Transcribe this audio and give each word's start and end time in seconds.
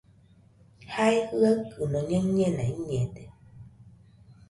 Jae 0.91 1.17
jɨaɨkɨno 1.37 1.99
ñaɨllena 2.09 2.63
iñede. 2.73 3.23